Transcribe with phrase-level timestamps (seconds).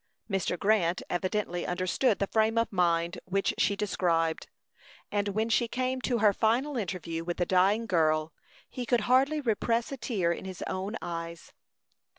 [0.27, 0.57] Mr.
[0.57, 4.47] Grant evidently understood the frame of mind which she described,
[5.11, 8.33] and when she came to her final interview with the dying girl,
[8.67, 11.53] he could hardly repress a tear in his own eyes.